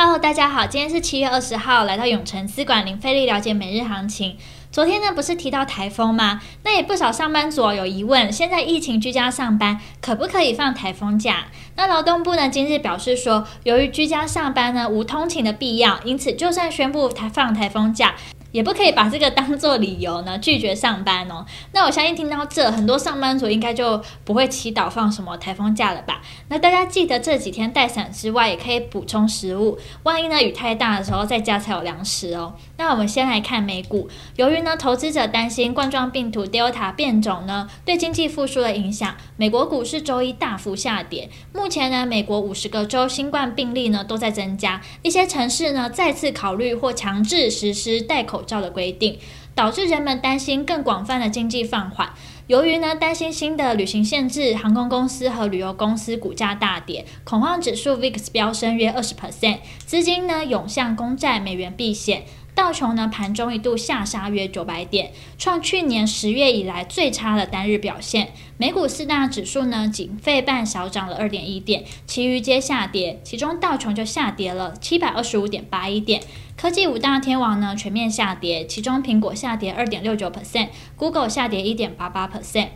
[0.00, 4.36] Hello，大家好，今天是七月二十号，来到永城资管林费力了解每日行情。
[4.70, 6.40] 昨天呢，不是提到台风吗？
[6.62, 11.46] 那也不少上班族有疑问，现在疫情居家上班，可不可以放台风假？
[11.74, 18.14] 那劳动部呢，今日表示说，由于居家上班呢，无通勤的必要，因此就算宣布台放台风假。
[18.52, 21.44] 也不可以把这个当做理由呢，拒绝上班哦。
[21.72, 26.22] 那我相信听到这，很多上班族应该就不会祈祷放什么台风假了吧？
[26.48, 32.54] 那大家记得这几天带伞之外，也可以补充食物，万一呢雨太大的时候，在家才有粮食哦。
[32.76, 41.28] 那我们先来看美股，由于呢投资者担心冠状病毒 Delta 变种呢对经济复苏的影响，美国股市周一大幅下跌。
[41.52, 49.18] 目前呢，美国五十个州新冠病例呢都在增加，一些城市呢再次考虑或强制实施戴口口罩的规定，
[49.56, 52.10] 导致人们担心更广泛的经济放缓。
[52.46, 62.22] 由于呢担心新的旅行限制，航空公司和旅游公司股价大跌，恐慌指数 VIX 飙升约二十 percent，资金呢涌向公债、美元避险。
[62.58, 68.32] 道琼呢盘中一度下杀约九百点，创去年十月以来最差的单日表现。
[68.56, 76.20] 美股四大指数呢仅费半小涨了二点一点，其余皆下跌，其中道琼就下跌了七百二十五点八一点。
[76.56, 82.70] 科技五大天王呢全面下跌，其中苹果下跌二点六九 percent，Google 下跌一点八八 percent。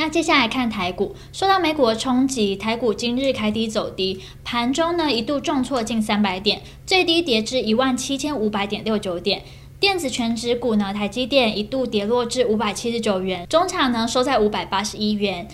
[0.00, 9.42] 那接下来看台股，受到美股的冲击，台股今日开低走低，盘中呢一度重挫近三百点，最低跌至一万七千五百点六九点。
[9.78, 15.46] 电子全指股呢，台积电一度跌落至五百七十九元，中场呢收在五百八十一元。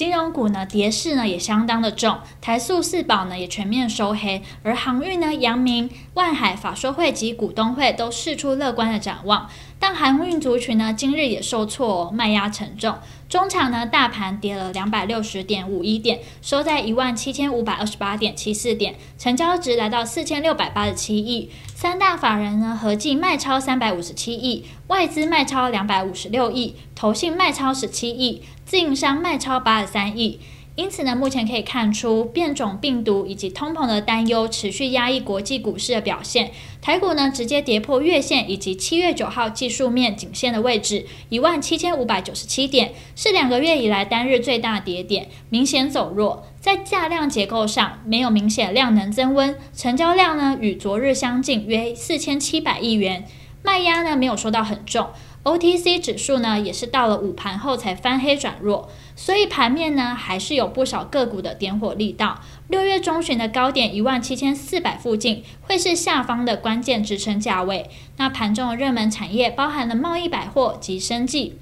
[0.00, 9.50] 金融股呢跌势呢也相当的重，台塑四宝呢也全面收黑，而航运呢，阳明、万海、法说会及股东会都释出乐观的展望。
[9.78, 12.96] 但航运族群呢，今日也受挫哦，卖压沉重。
[13.28, 21.50] 中场呢，大盘跌了两百六十点五一点，收在一万七千五百二十八点七四点，成交值来到四千六百八十七亿。
[21.80, 30.38] 三大法人呢，合计卖超三百五十七亿，外资卖超两百五十六亿，投信卖超十七亿，自营商卖超八十三亿。
[30.76, 36.52] 因此呢，目前可以看出变种病毒以及通膨的担忧持续压抑国际股市的表现。
[36.80, 46.46] 台股呢，直接跌破月线以及七月九号技术面颈线的位置，一万七千五百九十七点，是两个月以来单日最大跌点，明显走弱。
[46.60, 53.26] 在价量结构上，没有明显量能增温，成交量呢与昨日相近，约四千七百亿元，
[53.62, 55.08] 卖压呢没有说到很重。
[55.42, 62.40] OTC 指数呢，也是到了午盘后才翻黑转弱，所以盘面呢还是有不少个股的点火力道。
[62.68, 67.88] 六月中旬的高点一万七千四百附近，会是下方的关键支撑价位。
[68.18, 71.56] 那盘中的热门产业包含了贸易百货及生技。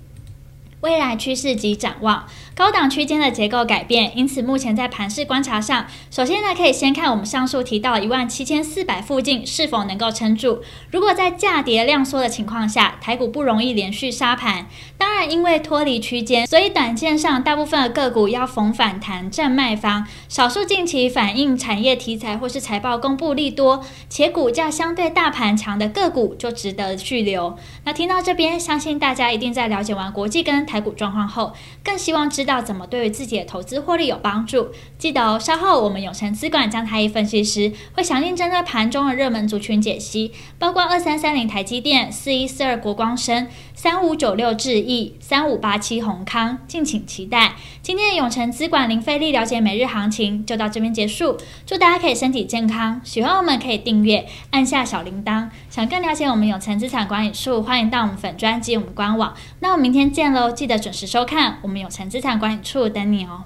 [0.80, 10.62] 未来趋势及展望，高档区间的结构改变，因此目前在盘势观察上，首先呢可以先看我们上述提到一万七千四百附近是否能够撑住。
[10.92, 14.66] 如果在价跌量缩的情况下，台股不容易连续杀盘。
[14.96, 20.06] 当然，因为脱离区间，所以短线上大部分的个股要逢反弹占卖方。
[20.28, 27.56] 少数近期反映产业题材或是财报公布利多，且股价相对大盘强的个股就值得去留。
[27.84, 34.68] 那听到这边，相信大家一定在了解完国际跟台股状况后，更希望知道怎么对于自己的投资获利有帮助。
[34.98, 47.52] 记得哦，稍后我们永诚资管将台一分析师会详尽针对盘中的热门族群解析，包括二三三零台积电、四一四二国光生、三五九六智毅、三五八七宏康，敬请期待。
[47.80, 53.00] 今天的永城资管零费力了解每日行情就到这边结束，祝大家可以身体健康。
[53.04, 55.48] 喜欢我们可以订阅，按下小铃铛。
[55.70, 59.32] 想更了解我们永城资产管理处，欢迎到我们粉专及我们官网。
[59.60, 60.50] 那我们明天见喽！
[60.50, 63.44] 记得准时收看，我们永城资产管理处等你哦。